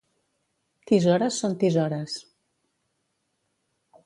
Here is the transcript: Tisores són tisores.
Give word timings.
Tisores 0.91 1.37
són 1.43 1.53
tisores. 1.65 2.17